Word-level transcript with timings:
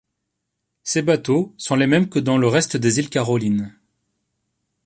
Ces 0.81 1.03
bateaux 1.03 1.53
sont 1.59 1.75
les 1.75 1.85
mêmes 1.85 2.09
que 2.09 2.17
dans 2.17 2.39
le 2.39 2.47
reste 2.47 2.75
des 2.75 2.97
îles 2.97 3.11
Carolines. 3.11 3.77